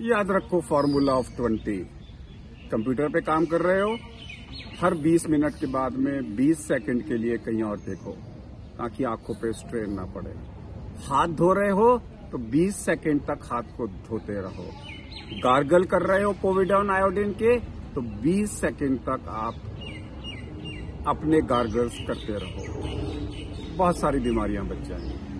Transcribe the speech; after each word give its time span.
याद 0.00 0.30
रखो 0.30 0.60
formula 0.60 1.12
of 1.12 1.28
twenty 1.36 1.76
computer 2.70 3.08
पे 3.08 3.20
काम 3.20 3.44
कर 3.46 3.60
रहे 3.60 3.80
हो, 3.80 3.96
हर 4.80 4.94
20 4.96 5.28
मिनट 5.30 5.54
के 5.54 5.66
बाद 5.66 5.96
में 5.96 6.36
20 6.36 6.66
सेकंड 6.68 7.02
के 7.02 7.16
लिए 7.16 7.36
कहीं 7.38 7.62
और 7.62 7.76
देखो, 7.78 8.12
ताकि 8.78 9.04
आँखों 9.04 9.34
पे 9.34 9.52
स्ट्रेन 9.52 9.92
ना 9.92 10.04
पड़े। 10.14 10.30
हाथ 11.06 11.28
धो 11.28 11.52
रहे 11.52 11.70
हो 11.70 11.96
तो 12.32 12.38
20 12.50 12.76
सेकंड 12.76 13.20
तक 13.20 13.48
हाथ 13.52 13.76
को 13.76 13.86
धोते 13.86 14.40
रहो। 14.40 14.66
गार्गल 15.44 15.84
कर 15.84 16.02
रहे 16.02 16.22
हो 16.22 16.32
कोविडॉन 16.42 16.90
आयोडीन 16.90 17.32
के 17.42 17.58
तो 17.94 18.00
20 18.22 18.60
सेकंड 18.60 18.98
तक 19.00 19.28
आप 19.28 19.54
अपने 21.08 21.40
गार्गल्स 21.44 21.98
करते 22.08 22.38
रहो। 22.38 23.76
बहुत 23.76 23.98
सारी 23.98 24.18
बीमारियाँ 24.20 24.66
बच 24.66 24.88
जाएँगी। 24.88 25.33